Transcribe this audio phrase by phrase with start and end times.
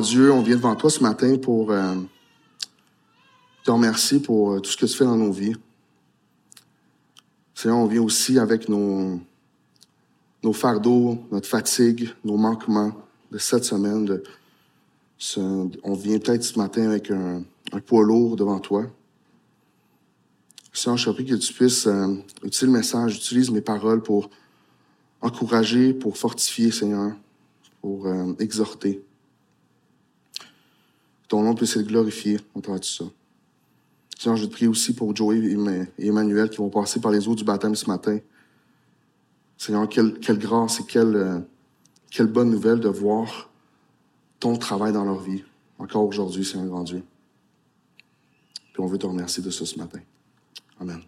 [0.00, 1.94] Dieu, on vient devant toi ce matin pour euh,
[3.64, 5.54] te remercier pour euh, tout ce que tu fais dans nos vies.
[7.54, 9.20] Seigneur, on vient aussi avec nos,
[10.52, 12.92] fardeaux, notre fatigue, nos manquements
[13.30, 14.20] de cette semaine.
[15.36, 17.42] On vient peut-être ce matin avec un,
[17.86, 18.86] poids lourd devant toi.
[20.72, 24.28] Seigneur, je prie que tu puisses euh, utiliser le message, utilise mes paroles pour
[25.20, 27.12] encourager, pour fortifier, Seigneur,
[27.80, 28.08] pour
[28.40, 29.02] exhorter.
[31.28, 33.04] Ton nom puisse être glorifié au travers de ça.
[34.18, 35.38] Seigneur, je te prie aussi pour Joey
[35.98, 38.18] et Emmanuel qui vont passer par les eaux du baptême ce matin.
[39.58, 41.38] Seigneur, quelle, grâce et quelle, euh,
[42.10, 43.50] quelle bonne nouvelle de voir
[44.40, 45.42] ton travail dans leur vie,
[45.78, 47.02] encore aujourd'hui, Seigneur grand Dieu.
[48.72, 50.00] Puis on veut te remercier de ça ce matin.
[50.80, 51.00] Amen.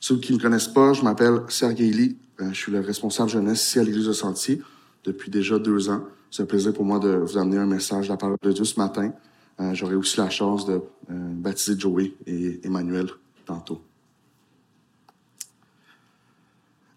[0.00, 2.16] Ceux qui ne me connaissent pas, je m'appelle Sergei Lee.
[2.40, 4.62] Euh, je suis le responsable jeunesse ici à l'Église de Sentier
[5.06, 6.02] depuis déjà deux ans.
[6.30, 8.64] C'est un plaisir pour moi de vous amener un message de la parole de Dieu
[8.64, 9.12] ce matin.
[9.60, 13.08] Euh, j'aurai aussi la chance de euh, baptiser Joey et Emmanuel
[13.46, 13.80] tantôt.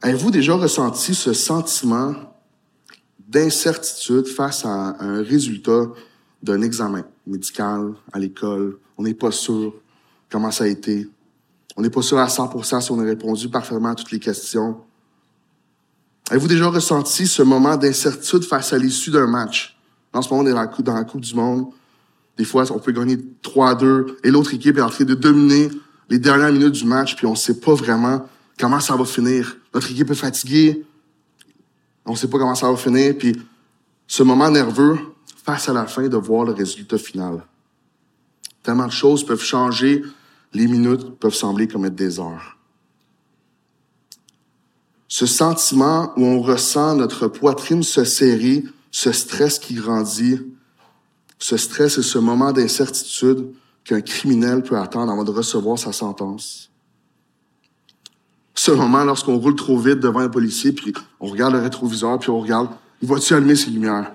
[0.01, 2.15] Avez-vous déjà ressenti ce sentiment
[3.27, 5.87] d'incertitude face à un résultat
[6.41, 8.79] d'un examen médical à l'école?
[8.97, 9.73] On n'est pas sûr
[10.29, 11.07] comment ça a été.
[11.77, 14.81] On n'est pas sûr à 100% si on a répondu parfaitement à toutes les questions.
[16.29, 19.75] Avez-vous déjà ressenti ce moment d'incertitude face à l'issue d'un match?
[20.13, 21.69] En ce moment, on est dans la, coupe, dans la Coupe du Monde.
[22.37, 25.69] Des fois, on peut gagner 3-2 et l'autre équipe est en train de dominer
[26.07, 28.27] les dernières minutes du match, puis on ne sait pas vraiment
[28.59, 29.57] comment ça va finir.
[29.73, 30.85] Notre équipe est fatiguée,
[32.05, 33.35] on ne sait pas comment ça va finir, puis
[34.05, 34.99] ce moment nerveux
[35.43, 37.43] face à la fin de voir le résultat final.
[38.61, 40.03] Tellement de choses peuvent changer,
[40.53, 42.58] les minutes peuvent sembler comme être des heures
[45.09, 50.39] ce sentiment où on ressent notre poitrine se serrer, ce stress qui grandit,
[51.39, 53.51] ce stress et ce moment d'incertitude
[53.83, 56.69] qu'un criminel peut attendre avant de recevoir sa sentence.
[58.53, 62.29] Ce moment lorsqu'on roule trop vite devant un policier, puis on regarde le rétroviseur, puis
[62.29, 62.69] on regarde,
[63.01, 64.11] il va-tu allumer ses lumières?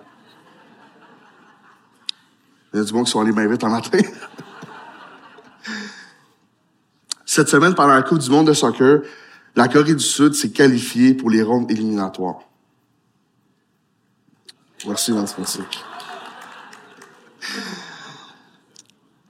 [2.72, 3.99] Il y a du monde qui sont allés bien vite en matin.
[7.25, 9.00] Cette semaine, pendant la Coupe du monde de soccer,
[9.57, 12.41] la Corée du Sud s'est qualifiée pour les rondes éliminatoires.
[14.87, 15.61] Merci, merci.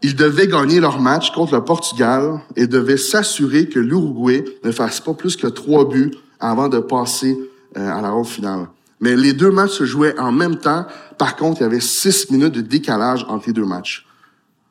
[0.02, 5.00] Ils devaient gagner leur match contre le Portugal et devaient s'assurer que l'Uruguay ne fasse
[5.00, 7.38] pas plus que trois buts avant de passer
[7.76, 8.68] euh, à la ronde finale.
[9.00, 10.86] Mais les deux matchs se jouaient en même temps.
[11.18, 14.06] Par contre, il y avait six minutes de décalage entre les deux matchs.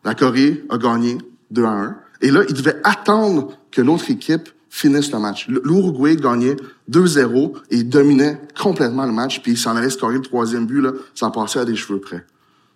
[0.04, 1.18] La Corée a gagné
[1.52, 1.98] 2 à 1.
[2.22, 5.48] Et là, ils devaient attendre que l'autre équipe finissent le match.
[5.48, 6.56] L'Uruguay gagnait
[6.90, 10.94] 2-0 et dominait complètement le match, puis il s'en allait scorer le troisième but, là,
[11.14, 12.26] ça passait à des cheveux près.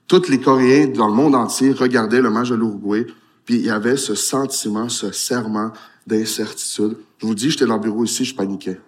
[0.07, 3.07] Tous les Coréens dans le monde entier regardaient le match de l'Uruguay,
[3.45, 5.71] puis il y avait ce sentiment, ce serment
[6.05, 6.97] d'incertitude.
[7.17, 8.79] Je vous dis, j'étais dans le bureau ici, je paniquais.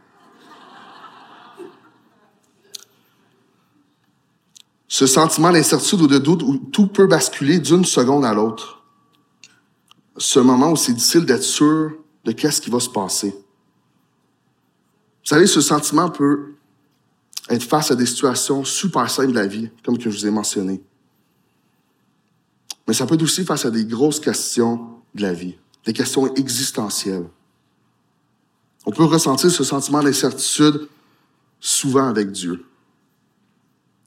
[4.87, 8.83] Ce sentiment d'incertitude ou de doute où tout peut basculer d'une seconde à l'autre.
[10.17, 11.93] Ce moment où c'est difficile d'être sûr
[12.33, 13.29] qu'est-ce qui va se passer.
[13.29, 16.55] Vous savez, ce sentiment peut
[17.49, 20.31] être face à des situations super simples de la vie, comme que je vous ai
[20.31, 20.81] mentionné.
[22.87, 26.33] Mais ça peut être aussi face à des grosses questions de la vie, des questions
[26.35, 27.27] existentielles.
[28.85, 30.87] On peut ressentir ce sentiment d'incertitude
[31.59, 32.65] souvent avec Dieu.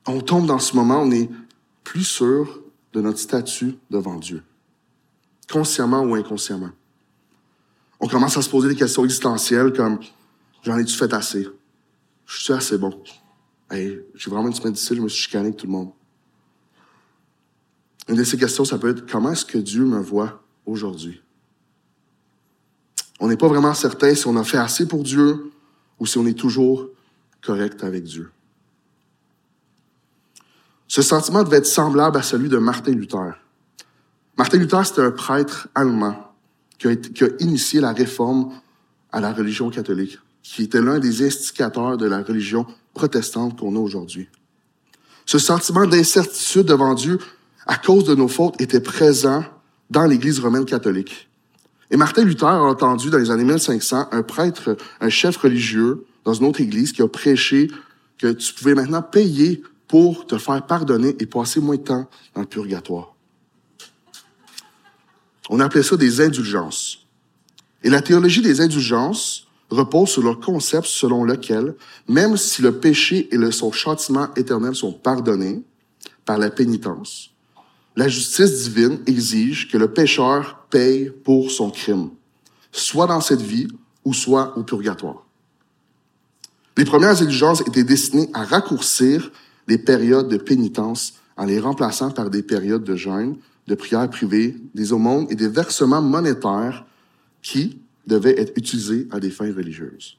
[0.06, 1.30] On tombe dans ce moment, on est
[1.84, 2.60] plus sûr
[2.92, 4.42] de notre statut devant Dieu,
[5.48, 6.70] consciemment ou inconsciemment
[8.02, 10.00] on commence à se poser des questions existentielles comme
[10.64, 11.48] j'en ai-tu fait assez?
[12.26, 13.00] Je suis assez bon?
[13.70, 15.92] Hey, j'ai vraiment une semaine difficile, je me suis chicané avec tout le monde.
[18.08, 21.22] Une de ces questions, ça peut être comment est-ce que Dieu me voit aujourd'hui?
[23.20, 25.52] On n'est pas vraiment certain si on a fait assez pour Dieu
[26.00, 26.88] ou si on est toujours
[27.40, 28.32] correct avec Dieu.
[30.88, 33.38] Ce sentiment devait être semblable à celui de Martin Luther.
[34.37, 36.31] Martin Luther, c'était un prêtre allemand
[36.82, 38.52] qui a, initié la réforme
[39.12, 43.79] à la religion catholique, qui était l'un des instigateurs de la religion protestante qu'on a
[43.79, 44.29] aujourd'hui.
[45.26, 47.19] Ce sentiment d'incertitude devant Dieu
[47.67, 49.44] à cause de nos fautes était présent
[49.90, 51.29] dans l'Église romaine catholique.
[51.90, 56.35] Et Martin Luther a entendu dans les années 1500 un prêtre, un chef religieux dans
[56.35, 57.70] une autre église qui a prêché
[58.19, 62.40] que tu pouvais maintenant payer pour te faire pardonner et passer moins de temps dans
[62.40, 63.12] le purgatoire.
[65.48, 67.06] On appelait ça des indulgences.
[67.82, 71.74] Et la théologie des indulgences repose sur le concept selon lequel,
[72.08, 75.62] même si le péché et le, son châtiment éternel sont pardonnés
[76.24, 77.30] par la pénitence,
[77.96, 82.10] la justice divine exige que le pécheur paye pour son crime,
[82.70, 83.68] soit dans cette vie
[84.04, 85.26] ou soit au purgatoire.
[86.76, 89.30] Les premières exigences étaient destinées à raccourcir
[89.68, 93.36] les périodes de pénitence en les remplaçant par des périodes de jeûne,
[93.67, 96.85] de prières privées, des aumônes et des versements monétaires
[97.43, 100.17] qui devaient être utilisés à des fins religieuses.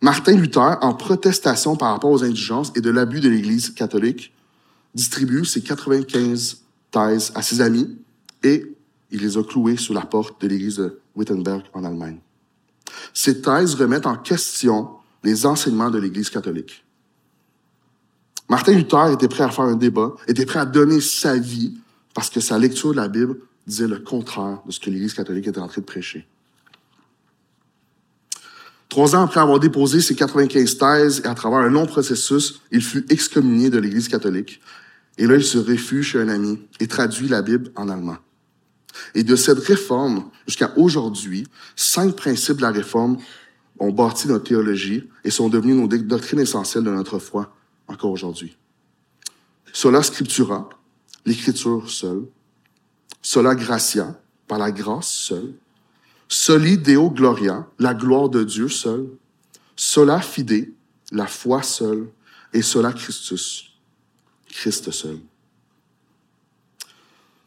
[0.00, 4.32] Martin Luther, en protestation par rapport aux indigences et de l'abus de l'Église catholique,
[4.94, 7.96] distribue ses 95 thèses à ses amis
[8.42, 8.64] et
[9.10, 12.18] il les a clouées sous la porte de l'Église de Wittenberg en Allemagne.
[13.14, 14.90] Ces thèses remettent en question
[15.22, 16.84] les enseignements de l'Église catholique.
[18.48, 21.78] Martin Luther était prêt à faire un débat, était prêt à donner sa vie
[22.16, 23.36] parce que sa lecture de la Bible
[23.66, 26.26] disait le contraire de ce que l'Église catholique était en train de prêcher.
[28.88, 32.82] Trois ans après avoir déposé ses 95 thèses et à travers un long processus, il
[32.82, 34.62] fut excommunié de l'Église catholique.
[35.18, 38.16] Et là, il se réfugie chez un ami et traduit la Bible en allemand.
[39.14, 41.46] Et de cette réforme jusqu'à aujourd'hui,
[41.76, 43.18] cinq principes de la réforme
[43.78, 47.54] ont bâti notre théologie et sont devenus nos doctrines essentielles de notre foi
[47.88, 48.56] encore aujourd'hui.
[49.74, 50.70] Sola scriptura,
[51.26, 52.24] l'écriture seule.
[53.20, 55.54] Sola gratia, par la grâce seule.
[56.28, 59.08] Soli deo gloria, la gloire de Dieu seul.
[59.74, 60.72] Sola fide,
[61.12, 62.08] la foi seule.
[62.52, 63.76] Et sola Christus,
[64.48, 65.18] Christ seul.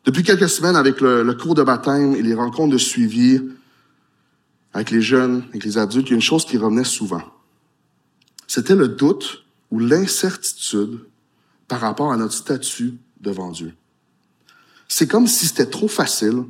[0.06, 3.42] Depuis quelques semaines, avec le, le, cours de baptême et les rencontres de suivi
[4.74, 7.24] avec les jeunes, avec les adultes, il y a une chose qui revenait souvent.
[8.48, 11.00] C'était le doute ou l'incertitude
[11.68, 13.76] par rapport à notre statut devant Dieu.
[14.88, 16.46] C'est comme si c'était trop facile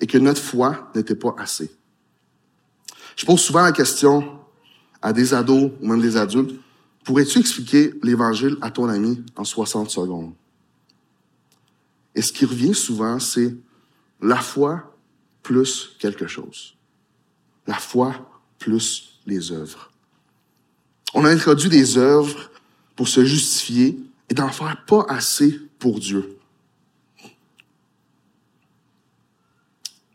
[0.00, 1.70] et que notre foi n'était pas assez.
[3.16, 4.40] Je pose souvent la question
[5.00, 6.54] à des ados ou même des adultes,
[7.04, 10.32] pourrais-tu expliquer l'Évangile à ton ami en 60 secondes?
[12.14, 13.54] Et ce qui revient souvent, c'est
[14.20, 14.96] la foi
[15.42, 16.74] plus quelque chose.
[17.66, 18.14] La foi
[18.58, 19.90] plus les œuvres.
[21.14, 22.50] On a introduit des œuvres
[22.96, 23.98] pour se justifier
[24.32, 26.38] et d'en faire pas assez pour Dieu.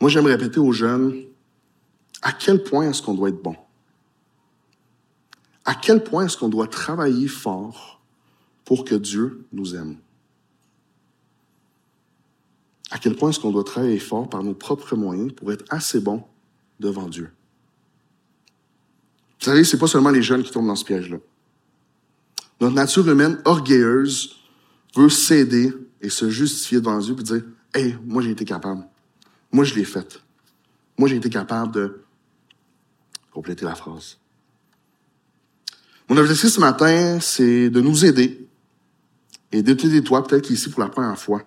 [0.02, 1.24] Moi, j'aime répéter aux jeunes
[2.24, 3.56] à quel point est-ce qu'on doit être bon?
[5.66, 8.02] À quel point est-ce qu'on doit travailler fort
[8.66, 9.98] pour que Dieu nous aime?
[12.90, 16.00] À quel point est-ce qu'on doit travailler fort par nos propres moyens pour être assez
[16.00, 16.24] bon
[16.80, 17.30] devant Dieu?
[19.40, 21.18] Vous savez, c'est pas seulement les jeunes qui tombent dans ce piège-là.
[22.60, 24.38] Notre nature humaine orgueilleuse
[24.96, 25.72] veut céder
[26.02, 27.44] et se justifier devant Dieu et dire,
[27.74, 28.88] hey, moi j'ai été capable.
[29.52, 30.20] Moi je l'ai fait.
[30.98, 32.02] Moi j'ai été capable de
[33.32, 34.18] compléter la phrase.
[36.10, 38.48] Mon objectif ce matin, c'est de nous aider
[39.52, 41.44] et de t'aider toi, peut-être ici pour la première fois.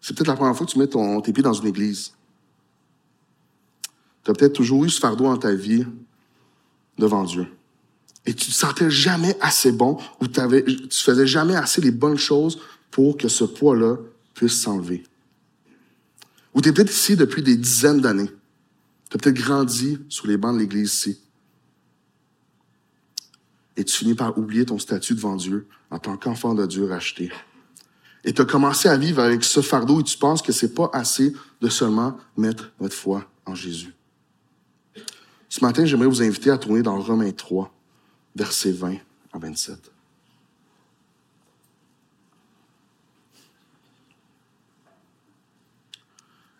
[0.00, 2.12] C'est peut-être la première fois que tu mets ton, tes pieds dans une église.
[4.22, 5.84] Tu as peut-être toujours eu ce fardeau dans ta vie
[6.96, 7.46] devant Dieu.
[8.26, 10.40] Et tu te sentais jamais assez bon ou tu
[10.90, 12.58] faisais jamais assez les bonnes choses
[12.90, 13.96] pour que ce poids-là
[14.34, 15.04] puisse s'enlever.
[16.54, 18.30] Ou tu es peut-être ici depuis des dizaines d'années.
[19.10, 21.20] Tu as peut-être grandi sous les bancs de l'église ici.
[23.76, 27.30] Et tu finis par oublier ton statut devant Dieu en tant qu'enfant de Dieu racheté.
[28.24, 30.90] Et tu as commencé à vivre avec ce fardeau et tu penses que c'est pas
[30.92, 33.94] assez de seulement mettre notre foi en Jésus.
[35.48, 37.72] Ce matin, j'aimerais vous inviter à tourner dans Romains 3,
[38.36, 38.96] versets 20
[39.32, 39.90] à 27.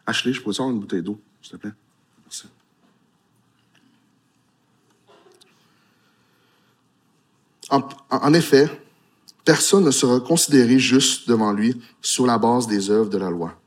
[0.06, 1.72] Ashley, je pourrais avoir une bouteille d'eau, s'il te plaît?
[2.24, 2.46] Merci.
[7.68, 8.70] En, en, effet,
[9.44, 13.60] personne ne sera considéré juste devant lui sur la base des œuvres de la loi,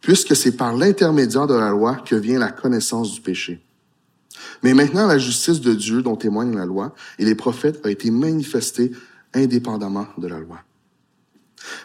[0.00, 3.60] puisque c'est par l'intermédiaire de la loi que vient la connaissance du péché.
[4.62, 8.10] Mais maintenant, la justice de Dieu dont témoigne la loi et les prophètes a été
[8.10, 8.92] manifestée
[9.34, 10.62] indépendamment de la loi.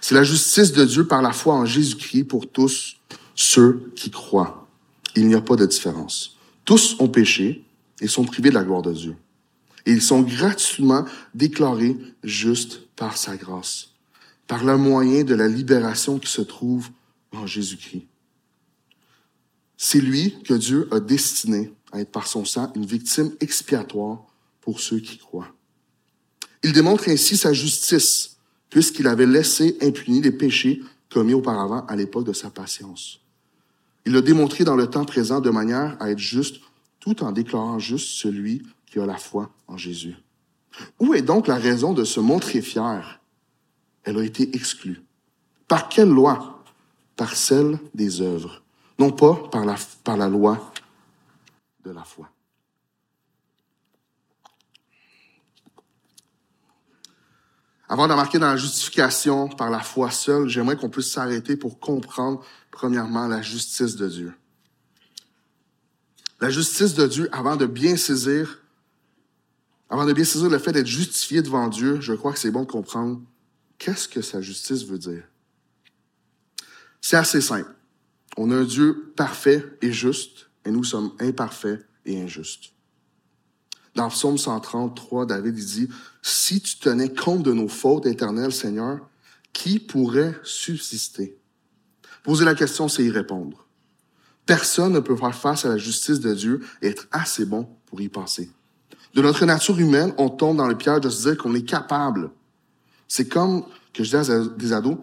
[0.01, 2.98] C'est la justice de Dieu par la foi en Jésus-Christ pour tous
[3.36, 4.67] ceux qui croient.
[5.15, 6.38] Il n'y a pas de différence.
[6.65, 7.63] Tous ont péché
[8.01, 9.15] et sont privés de la gloire de Dieu.
[9.86, 13.89] Et ils sont gratuitement déclarés justes par sa grâce,
[14.48, 16.89] par le moyen de la libération qui se trouve
[17.33, 18.07] en Jésus-Christ.
[19.77, 24.25] C'est lui que Dieu a destiné à être par son sang une victime expiatoire
[24.59, 25.53] pour ceux qui croient.
[26.63, 28.38] Il démontre ainsi sa justice,
[28.69, 33.21] puisqu'il avait laissé impunis les péchés commis auparavant à l'époque de sa patience.
[34.05, 36.59] Il l'a démontré dans le temps présent de manière à être juste
[37.00, 40.15] tout en déclarant juste celui qui a la foi en Jésus.
[41.00, 43.21] Où est donc la raison de se montrer fier?
[44.03, 45.01] Elle a été exclue.
[45.67, 46.63] Par quelle loi?
[47.15, 48.63] Par celle des œuvres,
[48.97, 50.73] non pas par la, par la loi
[51.84, 52.30] de la foi.
[57.90, 62.44] Avant d'embarquer dans la justification par la foi seule, j'aimerais qu'on puisse s'arrêter pour comprendre,
[62.72, 64.34] premièrement, la justice de Dieu.
[66.42, 68.63] La justice de Dieu, avant de bien saisir,
[69.90, 72.63] avant de bien saisir le fait d'être justifié devant Dieu, je crois que c'est bon
[72.63, 73.22] de comprendre
[73.78, 75.24] qu'est-ce que sa justice veut dire.
[77.00, 77.75] C'est assez simple.
[78.38, 82.74] On a un Dieu parfait et juste, et nous sommes imparfaits et injustes.
[83.96, 85.89] Dans Psaume 133, David dit,
[86.22, 89.00] Si tu tenais compte de nos fautes éternelles, Seigneur,
[89.51, 91.38] qui pourrait subsister?
[92.24, 93.67] Poser la question, c'est y répondre.
[94.46, 98.01] Personne ne peut faire face à la justice de Dieu et être assez bon pour
[98.01, 98.50] y passer.
[99.13, 102.32] De notre nature humaine, on tombe dans le piège de se dire qu'on est capable.
[103.08, 104.98] C'est comme que je dis à des ados,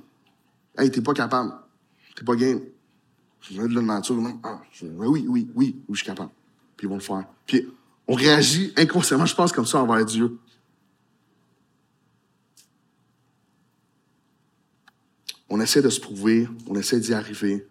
[0.76, 1.52] Hey, t'es pas capable.
[2.16, 2.60] T'es pas game.
[3.40, 4.16] Je de la nature.
[4.42, 6.30] Ah, oui, oui, oui, oui, je suis capable.
[6.76, 7.24] Puis ils vont le faire.
[7.46, 7.66] Puis
[8.06, 10.38] on réagit inconsciemment, je pense, comme ça envers Dieu.
[15.48, 17.66] On essaie de se prouver, on essaie d'y arriver.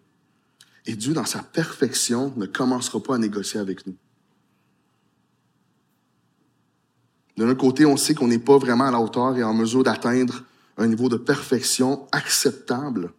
[0.86, 3.96] Et Dieu, dans sa perfection, ne commencera pas à négocier avec nous.
[7.36, 9.82] De notre côté, on sait qu'on n'est pas vraiment à la hauteur et en mesure
[9.82, 10.44] d'atteindre
[10.76, 13.12] un niveau de perfection acceptable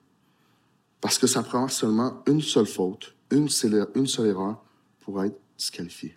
[1.02, 4.64] parce que ça prend seulement une seule faute, une seule, seule erreur
[5.02, 6.16] pour être disqualifié.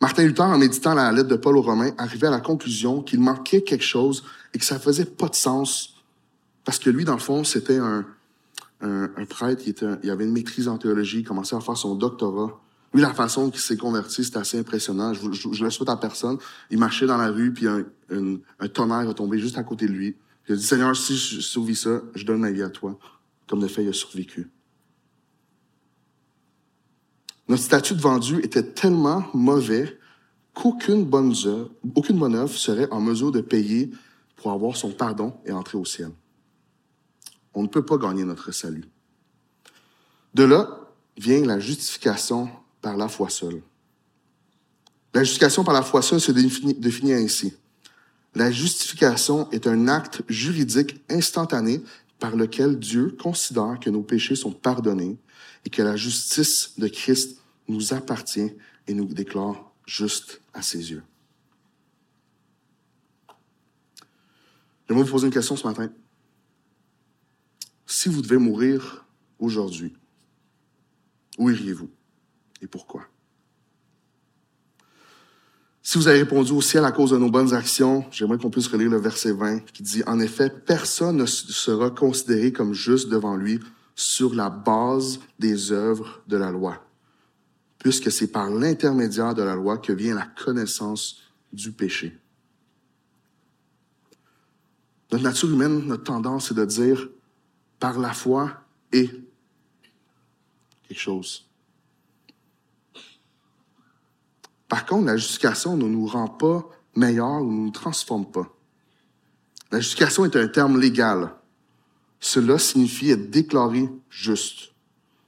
[0.00, 3.20] Martin Luther, en méditant la lettre de Paul aux Romains, arrivait à la conclusion qu'il
[3.20, 4.24] manquait quelque chose
[4.54, 5.96] et que ça faisait pas de sens.
[6.64, 8.04] Parce que lui, dans le fond, c'était un,
[9.28, 12.60] prêtre, il, était, avait une maîtrise en théologie, il commençait à faire son doctorat.
[12.94, 15.12] Lui, la façon qu'il s'est converti, c'était assez impressionnant.
[15.14, 16.38] Je, je, le souhaite à personne.
[16.70, 19.92] Il marchait dans la rue, puis un, un, tonnerre est tombé juste à côté de
[19.92, 20.16] lui.
[20.48, 22.98] Il a dit, Seigneur, si je survis ça, je donne ma vie à toi.
[23.46, 24.50] Comme de fait, il a survécu.
[27.48, 29.98] Notre statut devant Dieu était tellement mauvais
[30.54, 31.34] qu'aucune bonne
[32.34, 33.90] œuvre serait en mesure de payer
[34.36, 36.10] pour avoir son pardon et entrer au ciel.
[37.54, 38.84] On ne peut pas gagner notre salut.
[40.34, 40.80] De là
[41.16, 42.48] vient la justification
[42.80, 43.62] par la foi seule.
[45.14, 47.54] La justification par la foi seule se définit, ainsi.
[48.34, 51.82] La justification est un acte juridique instantané
[52.18, 55.18] par lequel Dieu considère que nos péchés sont pardonnés
[55.64, 58.52] et que la justice de Christ nous appartient
[58.86, 61.02] et nous déclare juste à ses yeux.
[64.88, 65.90] J'aimerais vous poser une question ce matin.
[67.86, 69.06] Si vous devez mourir
[69.38, 69.94] aujourd'hui,
[71.36, 71.90] où iriez-vous
[72.60, 73.08] et pourquoi?
[75.88, 78.66] Si vous avez répondu au ciel à cause de nos bonnes actions, j'aimerais qu'on puisse
[78.66, 83.36] relire le verset 20 qui dit, En effet, personne ne sera considéré comme juste devant
[83.36, 83.58] lui
[83.94, 86.84] sur la base des œuvres de la loi,
[87.78, 91.22] puisque c'est par l'intermédiaire de la loi que vient la connaissance
[91.54, 92.18] du péché.
[95.10, 97.08] Notre nature humaine, notre tendance, c'est de dire,
[97.80, 98.52] par la foi
[98.92, 99.08] et
[100.86, 101.47] quelque chose.
[104.68, 108.54] Par contre, la justification ne nous rend pas meilleurs ou ne nous transforme pas.
[109.70, 111.34] La justification est un terme légal.
[112.20, 114.72] Cela signifie être déclaré juste.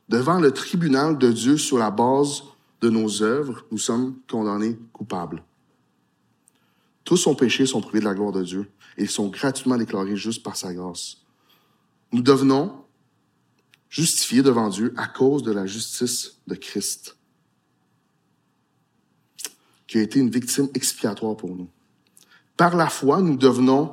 [0.08, 2.42] Devant le tribunal de Dieu sur la base
[2.80, 5.44] de nos œuvres, nous sommes condamnés coupables.
[7.04, 10.16] Tous sont péchés sont privés de la gloire de Dieu et ils sont gratuitement déclarés
[10.16, 11.18] justes par sa grâce.
[12.12, 12.84] Nous devenons
[13.88, 17.16] justifiés devant Dieu à cause de la justice de Christ,
[19.90, 21.68] qui a été une victime expiatoire pour nous.
[22.56, 23.92] Par la foi, nous devenons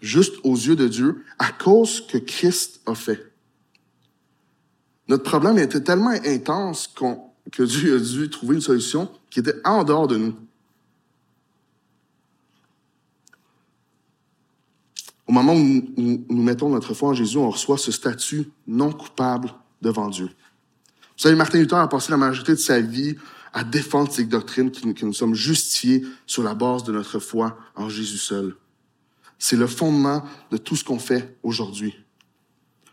[0.00, 3.32] justes aux yeux de Dieu à cause que Christ a fait.
[5.08, 6.86] Notre problème était tellement intense
[7.50, 10.36] que Dieu a dû trouver une solution qui était en dehors de nous.
[15.26, 15.64] Au moment où
[15.96, 20.26] nous, mettons notre foi en Jésus, on reçoit ce statut non coupable devant Dieu.
[20.26, 23.16] Vous savez, Martin Luther a passé la majorité de sa vie
[23.52, 27.88] à défendre ces doctrines que nous, sommes justifiés sur la base de notre foi en
[27.88, 28.56] Jésus seul.
[29.38, 31.94] C'est le fondement de tout ce qu'on fait aujourd'hui.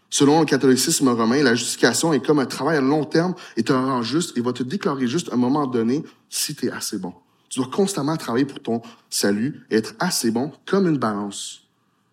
[0.09, 3.73] Selon le catholicisme romain, la justification est comme un travail à long terme et te
[3.73, 6.97] rend juste et va te déclarer juste à un moment donné si tu es assez
[6.97, 7.13] bon.
[7.49, 11.67] Tu dois constamment travailler pour ton salut et être assez bon comme une balance.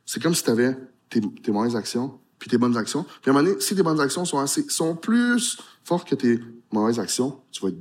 [0.04, 0.76] C'est comme si tu avais
[1.08, 3.04] tes, tes, mauvaises actions puis tes bonnes actions.
[3.22, 6.14] Puis à un moment donné, si tes bonnes actions sont assez, sont plus fort que
[6.14, 7.78] tes mauvaises actions, tu vas être,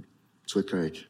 [0.60, 1.10] être correct.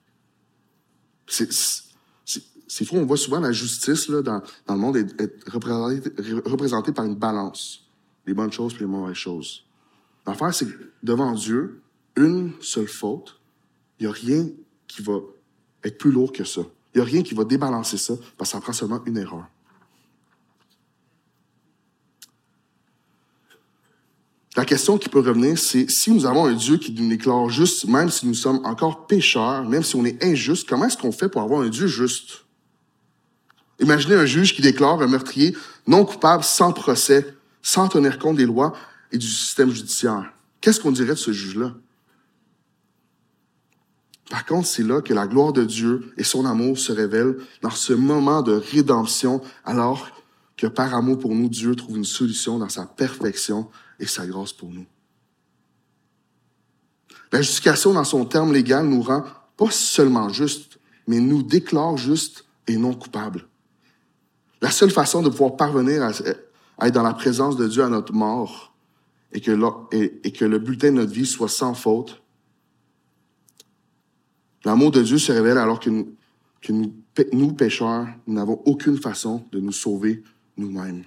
[1.28, 6.10] C'est, fou, on voit souvent la justice là, dans, dans le monde être, représentée,
[6.46, 7.88] représentée par une balance.
[8.26, 9.66] Les bonnes choses et les mauvaises choses.
[10.26, 11.82] L'affaire, c'est que devant Dieu,
[12.16, 13.40] une seule faute,
[14.00, 14.50] il n'y a rien
[14.88, 15.20] qui va
[15.84, 16.62] être plus lourd que ça.
[16.94, 19.48] Il n'y a rien qui va débalancer ça, parce que ça prend seulement une erreur.
[24.56, 27.88] La question qui peut revenir, c'est si nous avons un Dieu qui nous déclare juste,
[27.88, 31.28] même si nous sommes encore pécheurs, même si on est injuste, comment est-ce qu'on fait
[31.28, 32.46] pour avoir un Dieu juste?
[33.80, 35.58] Imaginez un juge qui déclare un meurtrier
[35.88, 38.74] non coupable sans procès, sans tenir compte des lois
[39.12, 40.32] et du système judiciaire.
[40.62, 41.74] Qu'est-ce qu'on dirait de ce juge-là?
[44.30, 47.72] Par contre, c'est là que la gloire de Dieu et son amour se révèlent dans
[47.72, 50.08] ce moment de rédemption, alors
[50.58, 53.68] que par amour pour nous, Dieu trouve une solution dans sa perfection
[54.00, 54.86] et sa grâce pour nous.
[57.32, 59.24] La justification dans son terme légal nous rend
[59.58, 63.48] pas seulement juste, mais nous déclare juste et non coupable.
[64.62, 66.12] La seule façon de pouvoir parvenir à,
[66.88, 68.74] être dans la présence de Dieu à notre mort
[69.32, 72.22] et que, le bulletin de notre vie soit sans faute,
[74.64, 76.16] l'amour de Dieu se révèle alors que nous,
[76.62, 76.94] que nous,
[77.34, 80.24] nous pécheurs, nous n'avons aucune façon de nous sauver
[80.56, 81.04] nous-mêmes.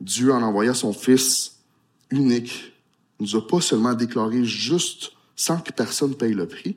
[0.00, 1.53] Dieu, en envoyant son Fils
[2.10, 2.72] unique,
[3.20, 6.76] nous a pas seulement déclaré juste sans que personne paye le prix,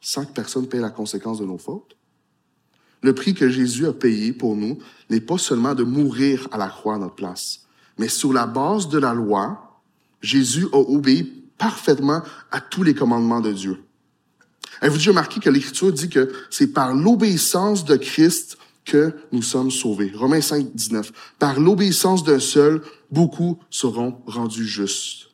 [0.00, 1.96] sans que personne paye la conséquence de nos fautes.
[3.02, 4.78] Le prix que Jésus a payé pour nous
[5.10, 7.66] n'est pas seulement de mourir à la croix à notre place,
[7.98, 9.80] mais sur la base de la loi,
[10.20, 11.24] Jésus a obéi
[11.58, 13.84] parfaitement à tous les commandements de Dieu.
[14.80, 19.70] Avez-vous déjà remarqué que l'Écriture dit que c'est par l'obéissance de Christ que nous sommes
[19.70, 20.12] sauvés.
[20.14, 21.12] Romains 5, 19.
[21.38, 25.28] Par l'obéissance d'un seul, beaucoup seront rendus justes.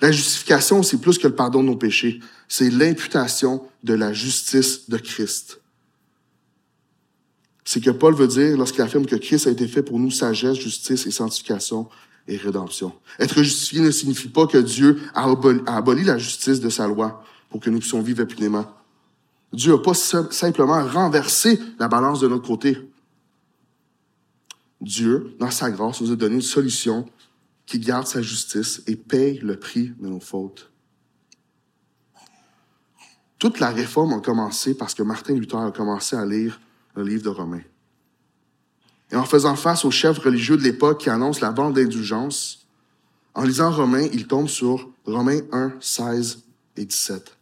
[0.00, 2.20] La justification, c'est plus que le pardon de nos péchés.
[2.48, 5.60] C'est l'imputation de la justice de Christ.
[7.64, 10.58] C'est que Paul veut dire lorsqu'il affirme que Christ a été fait pour nous sagesse,
[10.58, 11.88] justice et sanctification
[12.28, 12.92] et rédemption.
[13.18, 15.30] Être justifié ne signifie pas que Dieu a
[15.66, 18.66] aboli, la justice de sa loi pour que nous puissions vivre impunément.
[19.54, 22.76] Dieu n'a pas simplement renversé la balance de notre côté.
[24.80, 27.06] Dieu, dans sa grâce, nous a donné une solution
[27.64, 30.70] qui garde sa justice et paye le prix de nos fautes.
[33.38, 36.60] Toute la réforme a commencé parce que Martin Luther a commencé à lire
[36.96, 37.62] le livre de Romains.
[39.12, 42.66] Et en faisant face aux chefs religieux de l'époque qui annoncent la vente d'indulgence,
[43.34, 46.42] en lisant Romains, il tombe sur Romains 1, 16
[46.76, 47.33] et 17.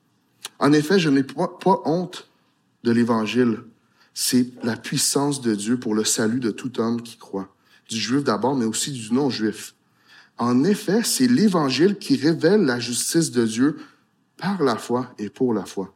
[0.59, 2.29] En effet, je n'ai pas, honte
[2.85, 3.59] de l'Évangile.
[4.15, 7.55] C'est la puissance de Dieu pour le salut de tout homme qui croit,
[7.88, 9.75] du juif d'abord, mais aussi du non-juif.
[10.38, 13.77] En effet, c'est l'Évangile qui révèle la justice de Dieu
[14.37, 15.95] par la foi et pour la foi.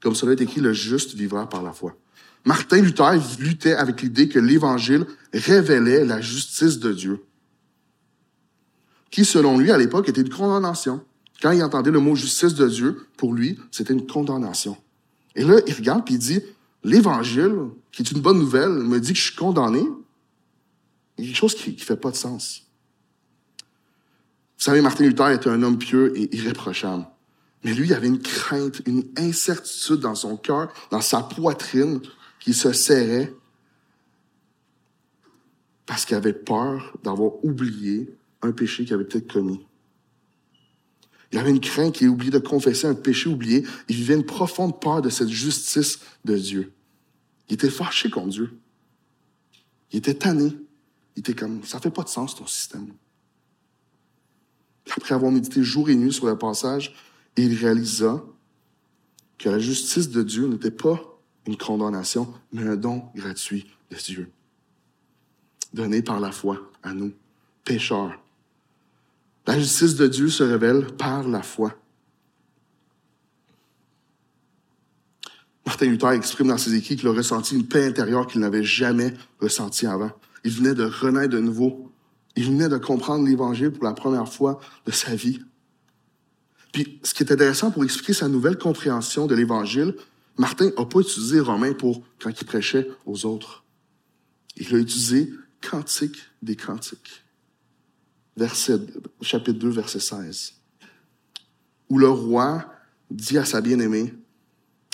[0.00, 1.96] Comme cela est écrit, le juste vivra par la foi.
[2.44, 7.24] Martin Luther luttait avec l'idée que l'Évangile révélait la justice de Dieu,
[9.10, 11.04] qui, selon lui, à l'époque, était une condamnation.
[11.40, 14.76] Quand il entendait le mot justice de Dieu, pour lui, c'était une condamnation.
[15.34, 16.40] Et là, il regarde et il dit,
[16.84, 19.82] l'Évangile, qui est une bonne nouvelle, me dit que je suis condamné.
[21.16, 22.66] Il y a quelque chose qui ne fait pas de sens.
[24.58, 27.06] Vous savez, Martin Luther était un homme pieux et irréprochable.
[27.64, 32.00] Mais lui, il avait une crainte, une incertitude dans son cœur, dans sa poitrine,
[32.38, 33.34] qui se serrait
[35.86, 39.66] parce qu'il avait peur d'avoir oublié un péché qu'il avait peut-être commis.
[41.32, 43.64] Il avait une crainte qu'il ait oublié de confesser un péché oublié.
[43.88, 46.72] Il vivait une profonde peur de cette justice de Dieu.
[47.48, 48.58] Il était fâché contre Dieu.
[49.92, 50.52] Il était tanné.
[51.16, 52.88] Il était comme, ça fait pas de sens ton système.
[54.90, 56.94] Après avoir médité jour et nuit sur le passage,
[57.36, 58.24] il réalisa
[59.38, 61.00] que la justice de Dieu n'était pas
[61.46, 64.30] une condamnation, mais un don gratuit de Dieu,
[65.72, 67.12] donné par la foi à nous,
[67.64, 68.20] pécheurs,
[69.46, 71.74] la justice de Dieu se révèle par la foi.
[75.66, 79.14] Martin Luther exprime dans ses écrits qu'il a ressenti une paix intérieure qu'il n'avait jamais
[79.40, 80.10] ressentie avant.
[80.44, 81.92] Il venait de renaître de nouveau.
[82.36, 85.40] Il venait de comprendre l'Évangile pour la première fois de sa vie.
[86.72, 89.94] Puis, ce qui est intéressant pour expliquer sa nouvelle compréhension de l'Évangile,
[90.38, 93.64] Martin n'a pas utilisé Romain pour quand il prêchait aux autres.
[94.56, 97.24] Il a utilisé Cantique des Cantiques
[98.36, 98.78] verset,
[99.20, 100.54] chapitre 2, verset 16,
[101.88, 102.64] où le roi
[103.10, 104.14] dit à sa bien-aimée,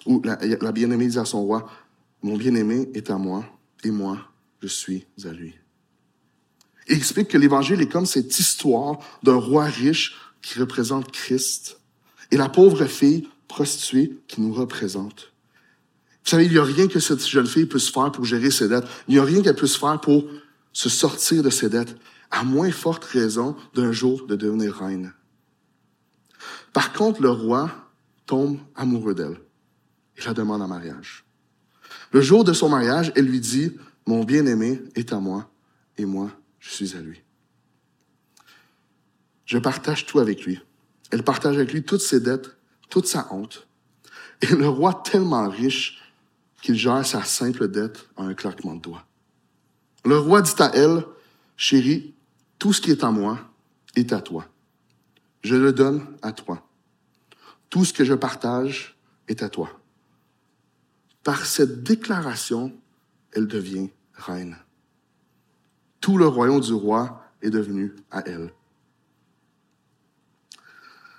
[0.07, 1.71] ou la, bien-aimée dit à son roi,
[2.23, 3.45] mon bien-aimé est à moi,
[3.85, 4.19] et moi,
[4.63, 5.55] je suis à lui.
[6.89, 11.79] Il explique que l'évangile est comme cette histoire d'un roi riche qui représente Christ
[12.31, 15.33] et la pauvre fille prostituée qui nous représente.
[16.25, 18.69] Vous savez, il n'y a rien que cette jeune fille puisse faire pour gérer ses
[18.69, 18.87] dettes.
[19.09, 20.25] Il n'y a rien qu'elle puisse faire pour
[20.73, 21.97] se sortir de ses dettes,
[22.31, 25.13] à moins forte raison d'un jour de devenir reine.
[26.73, 27.71] Par contre, le roi
[28.27, 29.41] tombe amoureux d'elle
[30.17, 31.25] et la demande en mariage.
[32.13, 35.51] Le jour de son mariage, elle lui dit, Mon bien-aimé est à moi
[35.97, 37.23] et moi, je suis à lui.
[39.45, 40.61] Je partage tout avec lui.
[41.11, 42.57] Elle partage avec lui toutes ses dettes,
[42.91, 43.67] toute sa honte.
[44.43, 46.03] Et le roi, tellement riche,
[46.63, 49.07] qu'il gère sa simple dette en un claquement de doigts.
[50.05, 51.05] Le roi dit à elle,
[51.57, 52.15] chérie,
[52.59, 53.39] tout ce qui est à moi
[53.95, 54.47] est à toi.
[55.43, 56.67] Je le donne à toi.
[57.71, 58.97] Tout ce que je partage
[59.29, 59.71] est à toi.
[61.23, 62.73] Par cette déclaration,
[63.33, 64.57] elle devient reine.
[66.01, 68.53] Tout le royaume du roi est devenu à elle.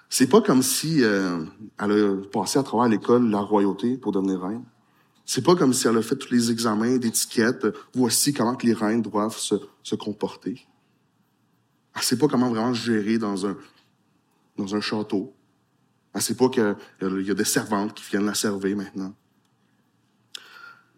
[0.09, 1.43] C'est pas comme si euh,
[1.77, 4.63] elle a passé à travers l'école la royauté pour devenir reine.
[5.25, 7.67] C'est pas comme si elle a fait tous les examens d'étiquette.
[7.93, 10.65] Voici comment les reines doivent se comporter.
[11.97, 13.57] Elle sait pas comment vraiment gérer dans un,
[14.55, 15.33] dans un château.
[16.13, 19.13] Elle sait pas qu'il y a des servantes qui viennent la servir maintenant.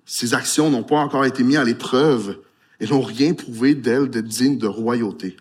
[0.06, 2.40] Ses actions n'ont pas encore été mises à l'épreuve
[2.80, 5.38] et n'ont rien prouvé d'elle d'être digne de royauté.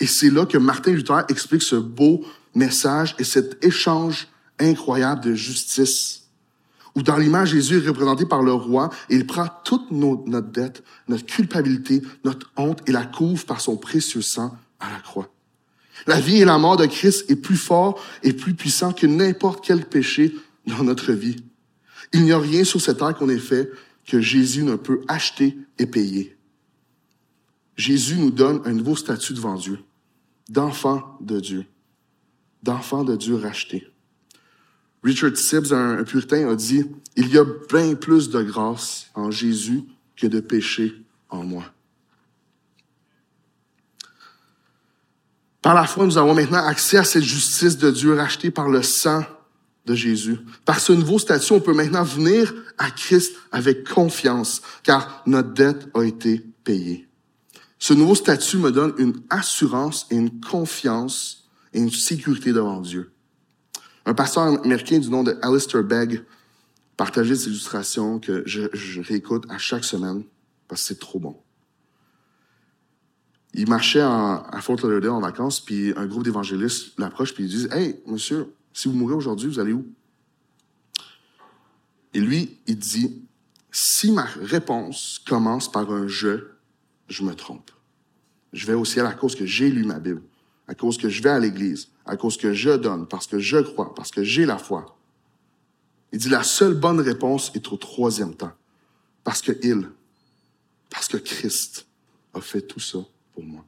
[0.00, 5.34] Et c'est là que Martin Luther explique ce beau message et cet échange incroyable de
[5.34, 6.21] justice.
[6.94, 10.84] Où dans l'image, Jésus est représenté par le roi et il prend toute notre dette,
[11.08, 15.32] notre culpabilité, notre honte et la couvre par son précieux sang à la croix.
[16.06, 19.64] La vie et la mort de Christ est plus fort et plus puissant que n'importe
[19.64, 20.34] quel péché
[20.66, 21.42] dans notre vie.
[22.12, 23.70] Il n'y a rien sur cette terre qu'on ait fait
[24.06, 26.36] que Jésus ne peut acheter et payer.
[27.76, 29.78] Jésus nous donne un nouveau statut devant Dieu,
[30.50, 31.66] d'enfant de Dieu
[32.62, 33.91] d'enfants de Dieu rachetés.
[35.02, 36.84] Richard Sibbs, un, puritain, a dit,
[37.16, 39.82] il y a bien plus de grâce en Jésus
[40.16, 40.94] que de péché
[41.28, 41.64] en moi.
[45.60, 48.82] Par la foi, nous avons maintenant accès à cette justice de Dieu rachetée par le
[48.82, 49.24] sang
[49.86, 50.38] de Jésus.
[50.64, 55.88] Par ce nouveau statut, on peut maintenant venir à Christ avec confiance, car notre dette
[55.94, 57.08] a été payée.
[57.78, 63.11] Ce nouveau statut me donne une assurance et une confiance et une sécurité devant Dieu.
[64.04, 66.24] Un pasteur américain du nom de Alistair Begg
[66.96, 70.24] partageait ces illustrations que je, réécoute à chaque semaine
[70.68, 71.36] parce que c'est trop bon.
[73.54, 77.68] Il marchait à Fort Lauderdale en vacances, puis un groupe d'évangélistes l'approche, puis ils disent
[77.70, 79.86] Hey, monsieur, si vous mourrez aujourd'hui, vous allez où?
[82.14, 83.22] Et lui, il dit
[83.70, 86.46] Si ma réponse commence par un je,
[87.08, 87.70] je me trompe.
[88.54, 90.22] Je vais au ciel à cause que j'ai lu ma Bible
[90.68, 93.58] à cause que je vais à l'église, à cause que je donne, parce que je
[93.58, 94.96] crois, parce que j'ai la foi.
[96.12, 98.52] Il dit la seule bonne réponse est au troisième temps.
[99.24, 99.88] Parce que il,
[100.90, 101.86] parce que Christ
[102.34, 102.98] a fait tout ça
[103.32, 103.64] pour moi.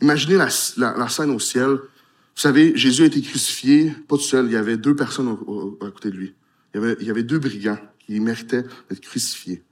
[0.00, 1.68] Imaginez la, scène au ciel.
[1.70, 5.36] Vous savez, Jésus a été crucifié, pas tout seul, il y avait deux personnes
[5.80, 6.34] à côté de lui.
[6.74, 9.62] Il y avait, il y avait deux brigands qui méritaient d'être crucifiés.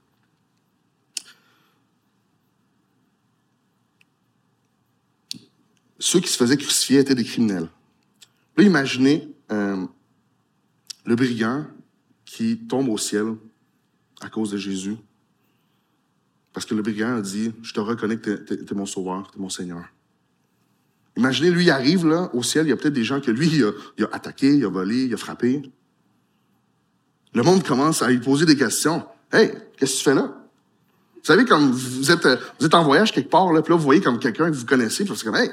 [6.01, 7.69] Ceux qui se faisaient crucifier étaient des criminels.
[8.57, 9.85] Là, imaginez euh,
[11.05, 11.65] le brigand
[12.25, 13.35] qui tombe au ciel
[14.19, 14.97] à cause de Jésus.
[16.53, 19.37] Parce que le brigand a dit, je te reconnais que tu es, mon sauveur, tu
[19.37, 19.83] es mon Seigneur.
[21.15, 23.47] Imaginez, lui, il arrive là, au ciel, il y a peut-être des gens que lui,
[23.47, 25.61] il a, il attaqué, il a volé, il a frappé.
[27.33, 29.05] Le monde commence à lui poser des questions.
[29.31, 30.35] Hey, qu'est-ce que tu fais là?
[31.15, 32.25] Vous savez, comme vous êtes,
[32.59, 34.65] vous êtes en voyage quelque part, là, puis là, vous voyez comme quelqu'un que vous
[34.65, 35.51] connaissez, puis c'est comme, hey,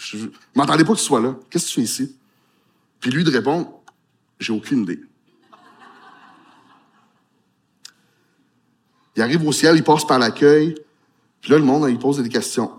[0.00, 0.16] je
[0.54, 1.36] m'attendais pas que tu sois là.
[1.50, 2.16] Qu'est-ce que tu fais ici?
[3.00, 3.70] Puis lui de répondre,
[4.38, 5.00] j'ai aucune idée.
[9.16, 10.74] Il arrive au ciel, il passe par l'accueil.
[11.42, 12.72] Puis là, le monde, il pose des questions.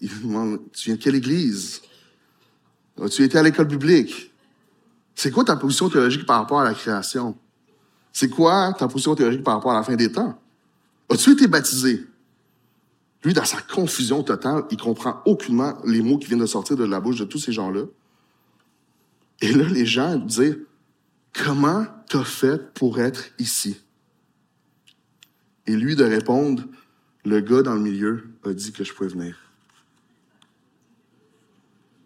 [0.00, 1.82] Il demande, tu viens de quelle église?
[3.00, 4.32] As-tu été à l'école publique?
[5.14, 7.36] C'est quoi ta position théologique par rapport à la création?
[8.12, 10.40] C'est quoi ta position théologique par rapport à la fin des temps?
[11.08, 12.06] As-tu été baptisé?
[13.24, 16.84] Lui, dans sa confusion totale, il comprend aucunement les mots qui viennent de sortir de
[16.84, 17.84] la bouche de tous ces gens-là.
[19.40, 20.58] Et là, les gens disent,
[21.32, 23.76] comment t'as fait pour être ici?
[25.66, 26.64] Et lui de répondre,
[27.24, 29.36] le gars dans le milieu a dit que je pouvais venir.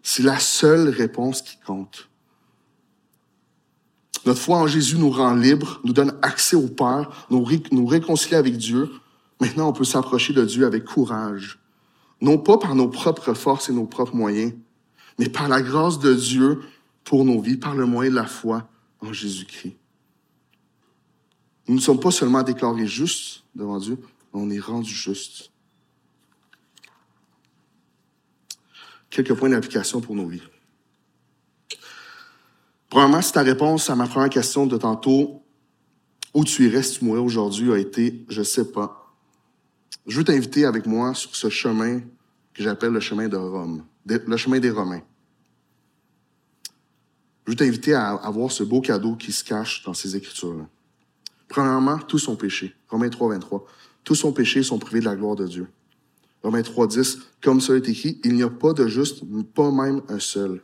[0.03, 2.07] C'est la seule réponse qui compte.
[4.25, 8.35] Notre foi en Jésus nous rend libres, nous donne accès au Père, nous, nous réconcilie
[8.35, 8.89] avec Dieu,
[9.39, 11.59] Maintenant, on peut s'approcher de Dieu avec courage,
[12.21, 14.53] non pas par nos propres forces et nos propres moyens,
[15.19, 16.61] mais par la grâce de Dieu
[17.03, 18.67] pour nos vies, par le moyen de la foi
[19.01, 19.77] en Jésus-Christ.
[21.67, 23.99] Nous ne sommes pas seulement déclarés justes devant Dieu,
[24.33, 25.51] on est rendus justes.
[29.09, 30.41] Quelques points d'application pour nos vies.
[32.89, 35.43] Premièrement, si ta réponse à ma première question de tantôt,
[36.33, 39.06] où tu irais si tu mourais aujourd'hui, a été je sais pas.
[40.07, 41.99] Je veux t'inviter avec moi sur ce chemin
[42.53, 45.01] que j'appelle le chemin de Rome, le chemin des Romains.
[47.45, 50.65] Je veux t'inviter à, voir ce beau cadeau qui se cache dans ces écritures-là.
[51.49, 52.73] Premièrement, tous sont péchés.
[52.89, 53.65] Romains 3, 23.
[54.03, 55.67] Tous sont péchés sont privés de la gloire de Dieu.
[56.41, 57.19] Romains 3, 10.
[57.41, 60.61] Comme ça est écrit, il n'y a pas de juste, pas même un seul.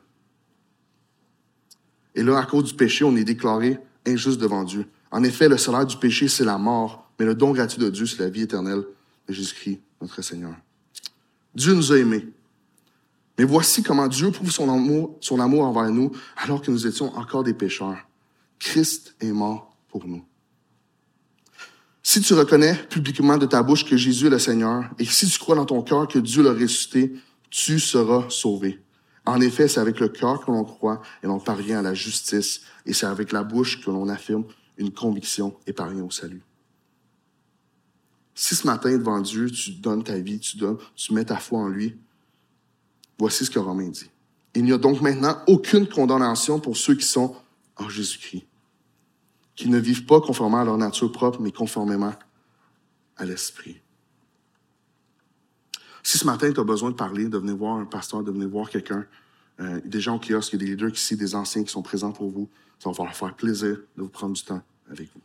[2.15, 4.85] Et là, à cause du péché, on est déclaré injuste devant Dieu.
[5.11, 8.05] En effet, le salaire du péché, c'est la mort, mais le don gratuit de Dieu,
[8.05, 8.83] c'est la vie éternelle
[9.29, 10.55] Jésus-Christ, notre Seigneur.
[11.55, 12.27] Dieu nous a aimés.
[13.37, 17.15] Mais voici comment Dieu prouve son amour, son amour envers nous alors que nous étions
[17.15, 17.97] encore des pécheurs.
[18.59, 20.23] Christ est mort pour nous.
[22.03, 25.39] Si tu reconnais publiquement de ta bouche que Jésus est le Seigneur et si tu
[25.39, 27.13] crois dans ton cœur que Dieu l'a ressuscité,
[27.49, 28.81] tu seras sauvé.
[29.25, 32.61] En effet, c'est avec le cœur que l'on croit et l'on parvient à la justice
[32.85, 34.43] et c'est avec la bouche que l'on affirme
[34.77, 36.41] une conviction et parvient au salut.
[38.35, 41.59] Si ce matin, devant Dieu, tu donnes ta vie, tu donnes, tu mets ta foi
[41.59, 41.97] en lui,
[43.19, 44.09] voici ce que Romain dit.
[44.55, 47.35] Il n'y a donc maintenant aucune condamnation pour ceux qui sont
[47.75, 48.45] en Jésus-Christ
[49.55, 52.13] qui ne vivent pas conformément à leur nature propre, mais conformément
[53.17, 53.79] à l'esprit.
[56.01, 58.49] Si ce matin, tu as besoin de parler, de venir voir un pasteur, de venir
[58.49, 59.05] voir quelqu'un,
[59.59, 62.11] euh, des gens au kiosque, il y des leaders ici, des anciens qui sont présents
[62.11, 65.21] pour vous, ça va leur faire plaisir de vous prendre du temps avec vous.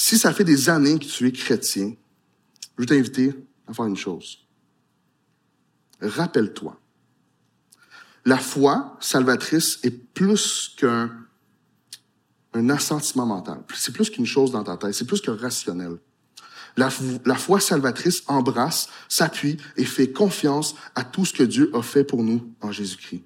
[0.00, 1.92] Si ça fait des années que tu es chrétien,
[2.76, 3.34] je veux t'inviter
[3.66, 4.46] à faire une chose.
[6.00, 6.80] Rappelle-toi,
[8.24, 11.10] la foi salvatrice est plus qu'un
[12.54, 13.64] un assentiment mental.
[13.74, 15.98] C'est plus qu'une chose dans ta tête, c'est plus que rationnel.
[16.76, 22.04] La, foi salvatrice embrasse, s'appuie et fait confiance à tout ce que Dieu a fait
[22.04, 23.24] pour nous en Jésus-Christ.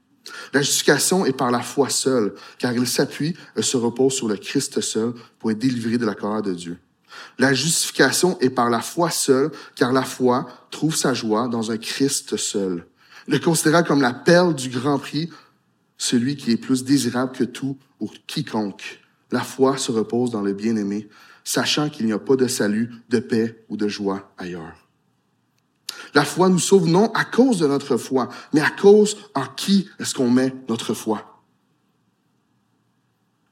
[0.53, 4.37] La justification est par la foi seule, car il s'appuie et se repose sur le
[4.37, 6.79] Christ seul pour être délivré de la colère de Dieu.
[7.39, 11.77] La justification est par la foi seule, car la foi trouve sa joie dans un
[11.77, 12.87] Christ seul.
[13.27, 15.31] Le considéra comme la perle du grand prix,
[15.99, 19.01] celui qui est plus désirable que tout ou quiconque.
[19.31, 21.09] La foi se repose dans le bien-aimé,
[21.45, 24.82] sachant qu'il n'y a pas de salut, de paix ou de joie ailleurs.
[26.15, 29.89] La foi nous sauve non à cause de notre foi, mais à cause en qui
[29.99, 31.41] est-ce qu'on met notre foi.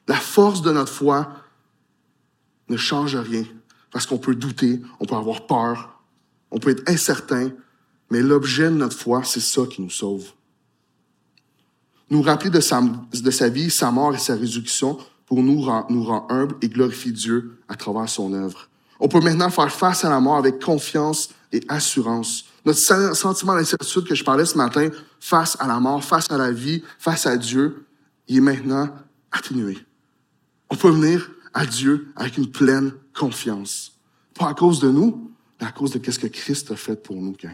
[0.06, 1.30] La force de notre foi
[2.68, 3.44] ne change rien,
[3.90, 6.00] parce qu'on peut douter, on peut avoir peur,
[6.50, 7.50] on peut être incertain,
[8.10, 10.32] mais l'objet de notre foi, c'est ça qui nous sauve.
[12.10, 16.26] Nous rappeler de sa, vie, sa mort et sa résurrection pour nous rend, nous rend
[16.28, 18.68] humbles et glorifie Dieu à travers son œuvre.
[18.98, 22.46] On peut maintenant faire face à la mort avec confiance et assurance.
[22.64, 26.52] Notre sentiment d'incertitude que je parlais ce matin, face à la mort, face à la
[26.52, 27.86] vie, face à Dieu,
[28.28, 28.94] il est maintenant
[29.32, 29.78] atténué.
[30.68, 33.98] On peut venir à Dieu avec une pleine confiance.
[34.34, 37.16] Pas à cause de nous, mais à cause de ce que Christ a fait pour
[37.16, 37.50] nous, quand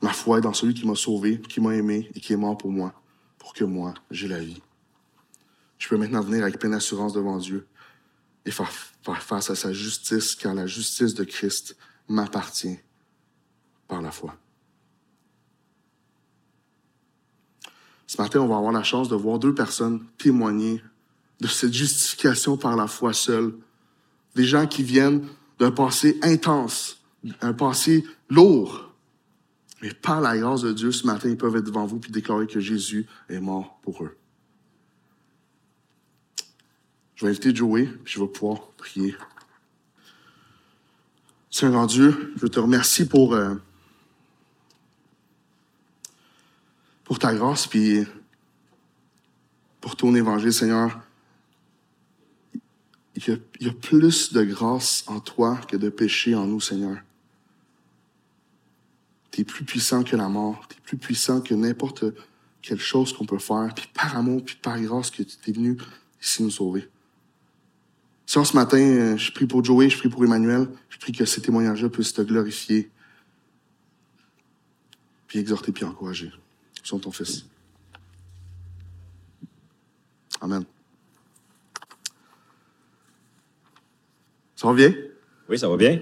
[0.00, 2.56] Ma foi est dans celui qui m'a sauvé, qui m'a aimé et qui est mort
[2.56, 2.94] pour moi,
[3.36, 4.62] pour que moi, j'ai la vie.
[5.78, 7.66] Je peux maintenant venir avec pleine assurance devant Dieu
[8.48, 8.72] et faire,
[9.20, 11.76] face à sa justice, car la justice de Christ
[12.08, 12.78] m'appartient
[13.86, 14.36] par la foi.
[18.06, 20.82] Ce matin, on va avoir la chance de voir deux personnes témoigner
[21.40, 23.52] de cette justification par la foi seule.
[24.34, 25.26] Des gens qui viennent
[25.58, 27.02] d'un passé intense,
[27.42, 28.94] un passé lourd,
[29.82, 32.46] mais par la grâce de Dieu, ce matin, ils peuvent être devant vous et déclarer
[32.46, 34.16] que Jésus est mort pour eux.
[37.18, 39.16] Je vais inviter Joey, puis je vais pouvoir prier.
[41.50, 43.56] Seigneur Dieu, je te remercie pour, euh,
[47.02, 48.06] pour ta grâce, puis
[49.80, 51.00] pour ton évangile, Seigneur.
[53.16, 56.46] Il y, a, il y a plus de grâce en toi que de péché en
[56.46, 56.98] nous, Seigneur.
[59.32, 60.68] Tu es plus puissant que la mort.
[60.68, 62.04] Tu es plus puissant que n'importe
[62.62, 63.72] quelle chose qu'on peut faire.
[63.74, 65.76] Puis par amour, puis par grâce que tu es venu
[66.22, 66.88] ici nous sauver.
[68.28, 71.24] Si ce matin, euh, je prie pour Joey, je prie pour Emmanuel, je prie que
[71.24, 72.90] ces témoignages-là puissent te glorifier,
[75.26, 76.30] puis exhorter, puis encourager.
[76.82, 77.46] Son ton Fils.
[80.42, 80.62] Amen.
[84.56, 84.94] Ça va bien?
[85.48, 85.98] Oui, ça va bien.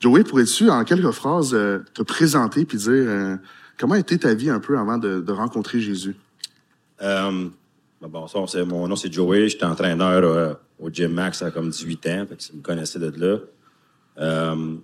[0.00, 3.36] Joey, pourrais-tu, en quelques phrases, euh, te présenter puis dire euh,
[3.78, 6.14] comment était ta vie un peu avant de, de rencontrer Jésus?
[7.00, 7.48] Euh,
[8.02, 9.48] ben bon, ça, mon nom, c'est Joey.
[9.48, 12.26] J'étais entraîneur au Gym Max à comme 18 ans.
[12.28, 13.38] Fait que vous me connaissez de là.
[14.18, 14.76] Euh,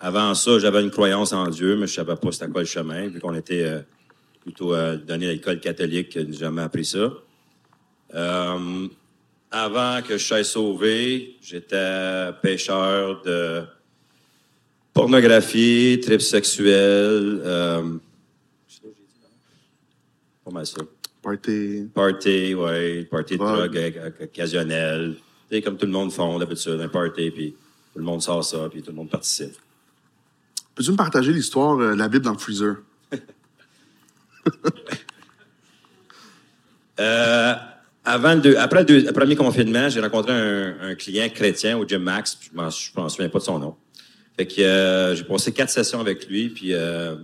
[0.00, 3.08] avant ça, j'avais une croyance en Dieu, mais je savais pas c'était quoi le chemin.
[3.08, 3.80] Vu qu'on était euh,
[4.42, 7.12] plutôt euh, donné à l'école catholique, je n'ai jamais appris ça.
[9.50, 13.62] Avant que je sois sauvé, j'étais pêcheur de
[14.92, 17.40] pornographie, trip sexuel.
[20.44, 20.82] Pas mal ça.
[21.22, 21.88] Party.
[21.92, 25.16] Party, ouais, party de drogue occasionnel.
[25.16, 27.52] Tu sais, comme tout le monde font d'habitude, un party, puis
[27.92, 29.54] tout le monde sort ça, puis tout le monde participe.
[30.74, 32.76] Peux-tu me partager l'histoire euh, de la Bible dans le freezer?
[36.98, 37.54] Euh,
[38.04, 41.76] avant le deux- après le, deux- le premier confinement, j'ai rencontré un, un client chrétien
[41.76, 43.76] au Gym Max, puis je m'en je m'en souviens pas de son nom.
[44.36, 47.16] Fait que euh, j'ai passé quatre sessions avec lui, puis euh,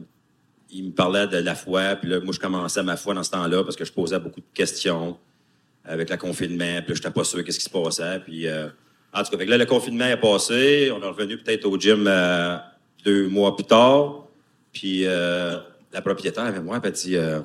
[0.71, 3.31] il me parlait de la foi, puis là, moi, je commençais ma foi dans ce
[3.31, 5.17] temps-là parce que je posais beaucoup de questions
[5.85, 8.69] avec le confinement, puis j'étais pas sûr qu'est-ce qui se passait, puis euh,
[9.13, 11.79] en tout cas, fait que là, le confinement est passé, on est revenu peut-être au
[11.79, 12.57] gym euh,
[13.05, 14.27] deux mois plus tard,
[14.73, 15.59] puis euh,
[15.93, 17.41] la propriétaire avec moi, elle m'a dit euh,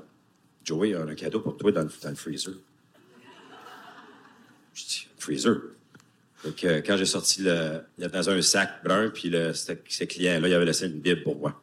[0.63, 2.53] Joey, on a un cadeau pour toi dans le, dans le freezer.
[4.73, 5.57] Je dis, freezer?
[6.63, 10.47] Euh, quand j'ai sorti le, il était dans un sac brun, puis le, ce, client-là,
[10.47, 11.61] il avait laissé une Bible pour moi.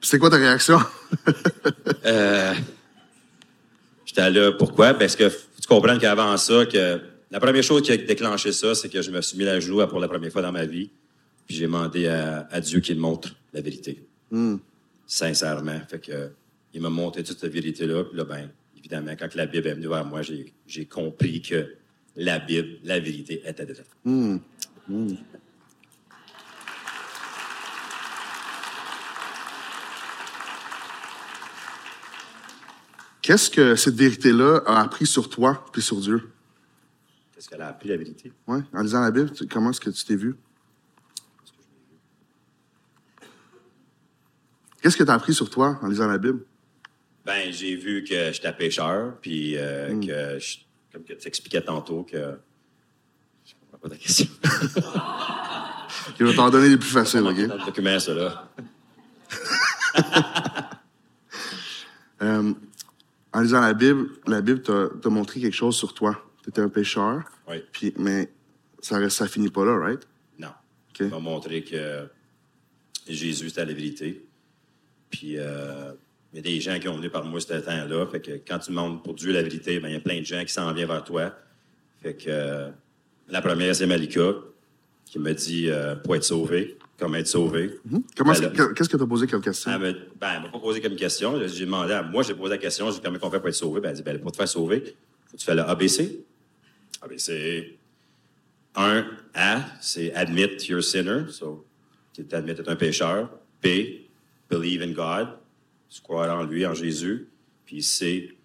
[0.00, 0.78] C'est quoi ta réaction?
[4.16, 4.94] J'étais là, pourquoi?
[4.94, 7.00] Parce que faut tu comprennes qu'avant ça, que
[7.30, 9.84] la première chose qui a déclenché ça, c'est que je me suis mis à genoux
[9.88, 10.90] pour la première fois dans ma vie,
[11.46, 14.06] puis j'ai demandé à, à Dieu qu'il me montre la vérité.
[15.06, 15.80] Sincèrement.
[15.88, 16.30] Fait que,
[16.72, 19.88] il m'a montré toute cette vérité-là, puis là, ben, évidemment, quand la Bible est venue
[19.88, 21.74] vers moi, j'ai compris que
[22.16, 24.40] la Bible, la vérité était dedans.
[33.26, 36.30] Qu'est-ce que cette vérité-là a appris sur toi puis sur Dieu?
[37.34, 38.32] Qu'est-ce qu'elle a appris, la vérité?
[38.46, 40.36] Ouais, en lisant la Bible, tu- comment est-ce que tu t'es vu?
[44.80, 46.44] Qu'est-ce que tu as appris sur toi en lisant la Bible?
[47.24, 50.58] Ben, j'ai vu que j'étais pêcheur, puis euh, que, je-
[50.92, 52.38] comme que tu expliquais tantôt, que.
[53.44, 54.26] Je comprends pas ta question.
[56.16, 57.38] Je vais t'en donner les plus faciles, Dans OK?
[57.38, 58.52] le document, ça, là.
[62.22, 62.54] Euh,
[63.36, 66.22] en lisant la Bible, la Bible t'a montré quelque chose sur toi.
[66.42, 67.56] Tu étais un pécheur, Oui.
[67.72, 68.30] puis, mais
[68.80, 70.06] ça, reste- ça finit pas là, right?
[70.38, 70.48] Non.
[70.90, 71.00] OK.
[71.00, 72.06] Il m'a montré que
[73.08, 74.24] Jésus, c'était la vérité.
[75.10, 75.92] Puis, euh,
[76.32, 78.06] il y a des gens qui ont venu par moi ce temps-là.
[78.06, 80.24] Fait que quand tu demandes pour Dieu la vérité, ben, il y a plein de
[80.26, 81.32] gens qui s'en viennent vers toi.
[82.02, 82.70] Fait que euh,
[83.28, 84.32] la première, c'est Malika,
[85.04, 87.78] qui me dit euh, pour être sauvé, comment être sauvé.
[88.16, 89.70] Comment Ben, est-ce que- Qu'est-ce que tu as posé comme question?
[89.72, 91.38] Elle me- ben, elle m'a pas posé comme question.
[91.46, 93.54] J'ai demandé à moi, j'ai posé la question, j'ai dit comment on fait pour être
[93.54, 93.80] sauvé?
[93.80, 94.80] Ben, elle dit, ben, pour te faire sauver,
[95.26, 96.24] faut que tu fasses le ABC.
[97.02, 97.78] ABC.
[98.74, 101.30] Un, A, c'est admit you're a sinner.
[101.30, 101.64] So,
[102.12, 103.30] tu tu es un pécheur.
[103.62, 103.66] B,
[104.50, 105.28] believe in God.
[105.88, 107.28] Tu crois en lui, en Jésus.
[107.64, 108.36] Puis C,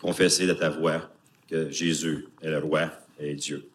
[0.00, 1.10] confesser de ta voix
[1.48, 3.68] que Jésus est le roi et Dieu.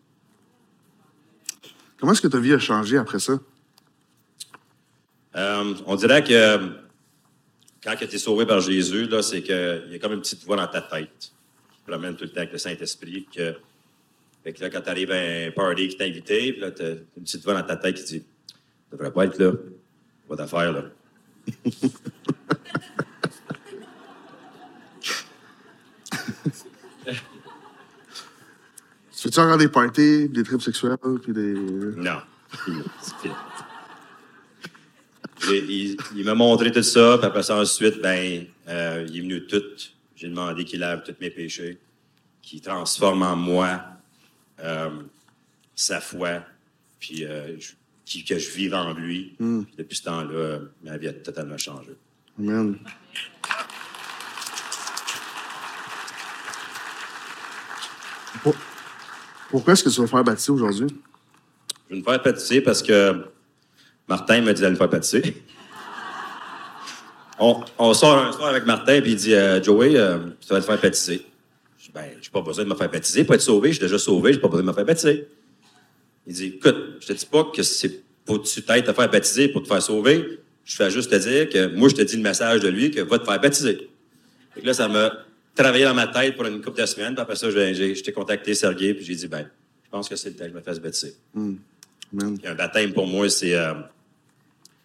[2.00, 3.40] Comment est-ce que ta vie a changé après ça?
[5.36, 6.58] Euh, on dirait que
[7.84, 10.58] quand tu es sauvé par Jésus, là, c'est qu'il y a comme une petite voix
[10.58, 11.10] dans ta tête
[11.72, 13.28] qui te promène tout le temps avec le Saint-Esprit.
[13.34, 13.56] Que,
[14.44, 17.24] fait que là, quand tu arrives à un party qui t'a invité, là, tu une
[17.24, 18.56] petite voix dans ta tête qui dit Tu
[18.92, 19.52] devrais pas être là.
[20.28, 20.84] Pas d'affaire, là.
[29.20, 31.54] Tu fais-tu encore des parties, des trips sexuels, puis des...
[31.54, 32.22] Non.
[35.52, 39.46] Il il m'a montré tout ça, puis après ça, ensuite, ben, euh, il est venu
[39.48, 39.62] tout.
[40.16, 41.78] J'ai demandé qu'il lave tous mes péchés,
[42.42, 43.82] qu'il transforme en moi
[44.62, 44.90] euh,
[45.76, 46.44] sa foi,
[47.00, 49.36] puis euh, je- que je vive en lui.
[49.38, 51.92] Puis depuis ce temps-là, ma vie a totalement changé.
[52.40, 52.78] Amen.
[58.44, 58.56] Pour-
[59.50, 60.88] Pourquoi est-ce que tu vas faire baptiser aujourd'hui?
[61.90, 63.26] Je vais me faire pâtisser parce que
[64.10, 65.36] Martin m'a dit d'aller me faire pâtisser.
[67.40, 70.60] On, on sort un soir avec Martin, puis il dit euh, Joey, euh, tu vas
[70.60, 71.26] te faire baptiser.
[71.78, 73.70] Je dis Ben, j'ai pas besoin de me faire baptiser pour être sauvé.
[73.70, 75.28] Je suis déjà sauvé, j'ai pas besoin de me faire baptiser.
[76.28, 78.94] Il dit Écoute, je te dis pas que c'est pour que tu t'aides à te
[78.94, 80.40] faire baptiser pour te faire sauver.
[80.66, 83.02] Je fais juste te dire que moi, je te dis le message de lui que
[83.02, 83.90] va te faire baptiser.
[84.56, 85.12] Que là, ça m'a
[85.56, 87.14] travaillé dans ma tête pour une couple de semaines.
[87.14, 89.48] Puis après ça, j'ai, j'ai- je t'ai contacté Sergei, puis j'ai dit Ben,
[89.86, 91.16] je pense que c'est le temps que je me fasse baptiser.
[92.38, 93.74] Puis un baptême, pour moi, c'est euh,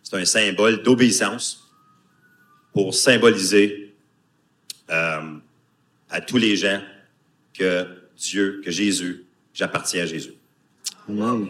[0.04, 1.72] c'est un symbole d'obéissance
[2.72, 3.96] pour symboliser
[4.90, 5.38] euh,
[6.10, 6.80] à tous les gens
[7.52, 7.86] que
[8.16, 10.34] Dieu, que Jésus, j'appartiens à Jésus.
[11.08, 11.48] Amen.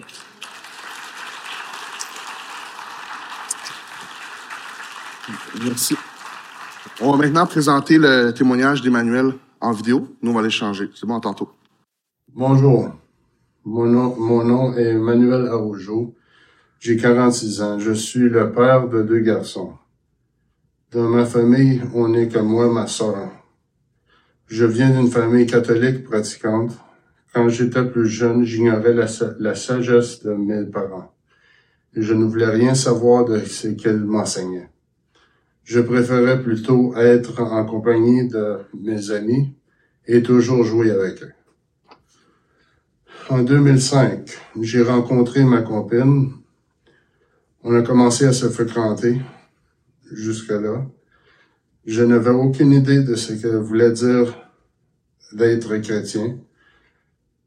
[5.62, 5.96] Merci.
[7.00, 10.08] On va maintenant présenter le témoignage d'Emmanuel en vidéo.
[10.22, 10.90] Nous, on va l'échanger.
[10.94, 11.50] C'est bon, tantôt.
[12.32, 12.90] Bonjour.
[13.64, 16.14] Mon nom, mon nom est Manuel Araujo.
[16.84, 17.78] J'ai 46 ans.
[17.78, 19.72] Je suis le père de deux garçons.
[20.92, 23.30] Dans ma famille, on n'est que moi, ma sœur.
[24.48, 26.72] Je viens d'une famille catholique pratiquante.
[27.32, 29.06] Quand j'étais plus jeune, j'ignorais la,
[29.38, 31.10] la sagesse de mes parents.
[31.96, 34.68] Je ne voulais rien savoir de ce qu'ils m'enseignaient.
[35.62, 39.54] Je préférais plutôt être en compagnie de mes amis
[40.06, 41.32] et toujours jouer avec eux.
[43.30, 46.43] En 2005, j'ai rencontré ma copine.
[47.66, 49.22] On a commencé à se fréquenter
[50.12, 50.84] jusque-là.
[51.86, 54.36] Je n'avais aucune idée de ce que voulait dire
[55.32, 56.38] d'être chrétien.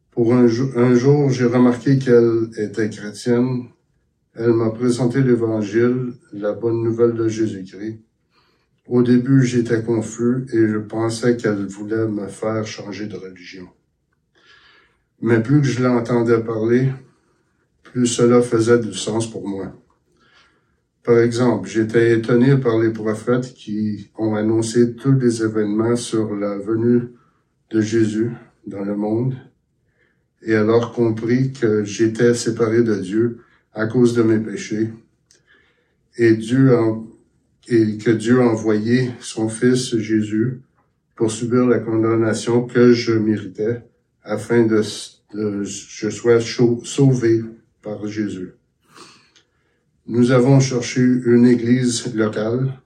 [0.09, 3.65] Pour un, jou- un jour, j'ai remarqué qu'elle était chrétienne.
[4.33, 7.99] Elle m'a présenté l'Évangile, la bonne nouvelle de Jésus-Christ.
[8.87, 13.67] Au début, j'étais confus et je pensais qu'elle voulait me faire changer de religion.
[15.21, 16.91] Mais plus que je l'entendais parler,
[17.83, 19.75] plus cela faisait du sens pour moi.
[21.07, 26.57] Par exemple, j'étais étonné par les prophètes qui ont annoncé tous les événements sur la
[26.57, 27.13] venue
[27.71, 28.31] de Jésus
[28.65, 29.33] dans le monde
[30.41, 33.39] et alors compris que j'étais séparé de Dieu
[33.73, 34.89] à cause de mes péchés
[36.17, 40.59] et que Dieu a envoyé son fils Jésus
[41.15, 43.81] pour subir la condamnation que je méritais
[44.23, 44.81] afin de,
[45.33, 47.45] de je sois sauvé
[47.81, 48.56] par Jésus.
[50.09, 52.79] Nous avons cherché une église locale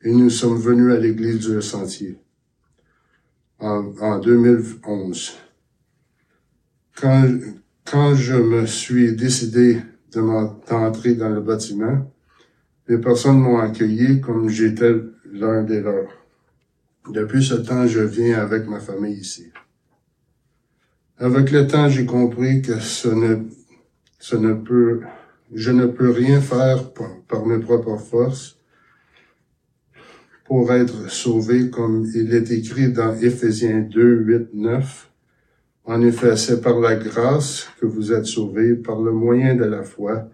[0.00, 2.16] et nous sommes venus à l'église du Sentier
[3.58, 5.36] en, en 2011.
[6.94, 7.28] Quand,
[7.84, 9.82] quand je me suis décidé
[10.14, 12.10] d'entrer dans le bâtiment,
[12.88, 14.94] les personnes m'ont accueilli comme j'étais
[15.30, 16.08] l'un des leurs.
[17.12, 19.52] Depuis ce temps, je viens avec ma famille ici.
[21.18, 23.44] Avec le temps, j'ai compris que ce ne,
[24.18, 25.02] ce ne peut,
[25.52, 28.58] je ne peux rien faire par, mes propres forces
[30.44, 35.10] pour être sauvé comme il est écrit dans Éphésiens 2, 8, 9.
[35.84, 39.82] En effet, c'est par la grâce que vous êtes sauvés, par le moyen de la
[39.82, 40.28] foi,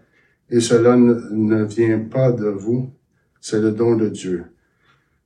[0.49, 2.91] et cela ne, ne vient pas de vous,
[3.39, 4.45] c'est le don de Dieu.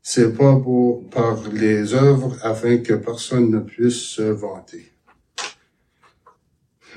[0.02, 4.97] C'est pas pour, par les œuvres afin que personne ne puisse se vanter.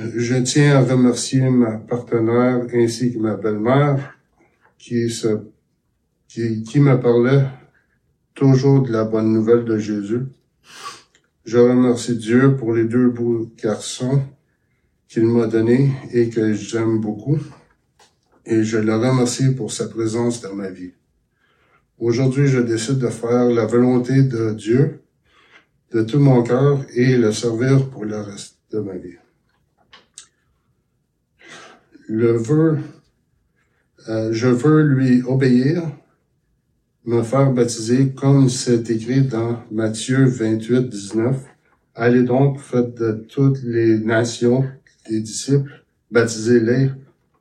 [0.03, 4.17] Je tiens à remercier ma partenaire ainsi que ma belle-mère
[4.79, 5.13] qui
[6.27, 7.45] qui me parlait
[8.35, 10.23] toujours de la bonne nouvelle de Jésus.
[11.45, 14.23] Je remercie Dieu pour les deux beaux garçons
[15.07, 17.39] qu'il m'a donnés et que j'aime beaucoup.
[18.47, 20.93] Et je le remercie pour sa présence dans ma vie.
[21.99, 25.03] Aujourd'hui, je décide de faire la volonté de Dieu
[25.93, 29.17] de tout mon cœur et le servir pour le reste de ma vie.
[32.13, 32.79] Le veux,
[34.09, 35.85] euh, je veux lui obéir,
[37.05, 41.37] me faire baptiser comme c'est écrit dans Matthieu 28, 19.
[41.95, 44.65] Allez donc, faites de toutes les nations
[45.09, 46.91] des disciples, baptisez-les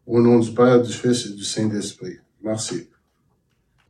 [0.05, 2.17] au nom du Père, du Fils et du Saint-Esprit.
[2.43, 2.89] Merci.